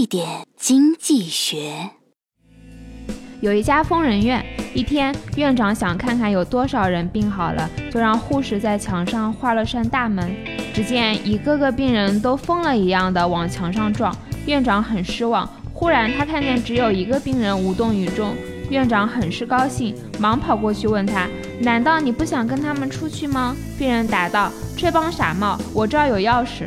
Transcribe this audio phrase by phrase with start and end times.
[0.00, 1.90] 一点经济学。
[3.42, 4.42] 有一家疯人院，
[4.72, 10.34] 一天院长想看看有多少人病好了，就让护士在墙上画了扇大门。
[10.72, 14.16] 只见一个个病人都疯了一样的往墙上撞，
[14.46, 15.46] 院长很失望。
[15.74, 18.34] 忽然他看见只有一个病人无动于衷，
[18.70, 21.28] 院长很是高兴，忙跑过去问他
[21.60, 26.66] ：“难道你不想跟他们出去吗？”病人答道：“这帮傻帽，我这儿有钥匙。”